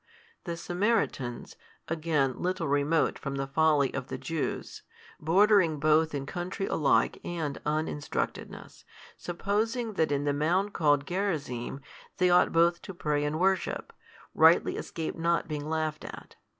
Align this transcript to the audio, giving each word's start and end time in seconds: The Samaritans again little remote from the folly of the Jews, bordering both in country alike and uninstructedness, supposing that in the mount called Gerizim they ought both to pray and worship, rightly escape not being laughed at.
The 0.45 0.57
Samaritans 0.57 1.55
again 1.87 2.41
little 2.41 2.67
remote 2.67 3.19
from 3.19 3.35
the 3.35 3.45
folly 3.45 3.93
of 3.93 4.07
the 4.07 4.17
Jews, 4.17 4.81
bordering 5.19 5.79
both 5.79 6.15
in 6.15 6.25
country 6.25 6.65
alike 6.65 7.19
and 7.23 7.61
uninstructedness, 7.67 8.83
supposing 9.15 9.93
that 9.93 10.11
in 10.11 10.23
the 10.23 10.33
mount 10.33 10.73
called 10.73 11.05
Gerizim 11.05 11.81
they 12.17 12.31
ought 12.31 12.51
both 12.51 12.81
to 12.81 12.95
pray 12.95 13.23
and 13.23 13.39
worship, 13.39 13.93
rightly 14.33 14.75
escape 14.75 15.15
not 15.15 15.47
being 15.47 15.69
laughed 15.69 16.03
at. 16.05 16.35